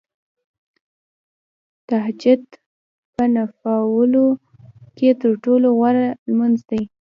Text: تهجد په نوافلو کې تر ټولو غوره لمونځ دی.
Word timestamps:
تهجد 1.87 2.43
په 3.13 3.23
نوافلو 3.35 4.27
کې 4.97 5.09
تر 5.21 5.31
ټولو 5.43 5.67
غوره 5.77 6.07
لمونځ 6.27 6.57
دی. 6.69 6.81